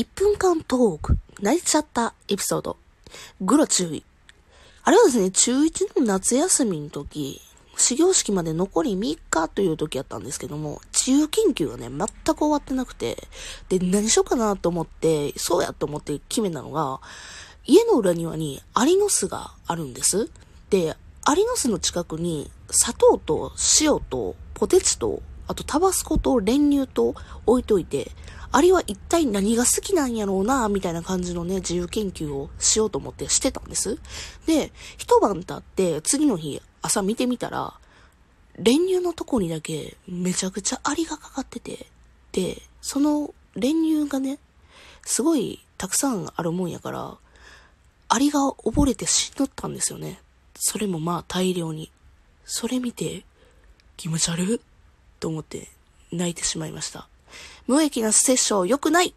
[0.00, 2.78] 1分間トーク、泣いちゃったエピソード。
[3.42, 4.02] グラ注意。
[4.82, 7.42] あれはですね、中1の夏休みの時、
[7.76, 13.28] 始業式まで残り3日という時やったんですけども、自由研究がね、全く終わってなくて、
[13.68, 17.02] で、何しようかなと思って、そうやと思って決めたのが、
[17.66, 20.30] 家の裏庭にアリの巣があるんです。
[20.70, 20.96] で、
[21.26, 27.14] アリの巣の近くに砂糖と塩とポテチと、あとタバスコと練乳と
[27.44, 28.12] 置いといて、
[28.52, 33.98] アリは一体何が好きなんやろうな、みたいな感じのね、自由研究をしようと思ってしてたんです。
[34.46, 37.74] で、一晩経って次の日朝見てみたら、
[38.58, 41.86] 練乳のとこにだけめちゃくちゃアリがかかってて、
[42.32, 44.38] で、その練乳がね、
[45.02, 47.16] すごいたくさんあるもんやから、
[48.08, 50.20] アリが溺れて死んどったんですよね。
[50.56, 51.90] それもまあ大量に。
[52.44, 53.24] それ見て、
[53.96, 54.60] 気持ち悪い
[55.20, 55.68] と思って
[56.10, 57.09] 泣いてしまいました。
[57.66, 59.14] 無益な殺生良くない。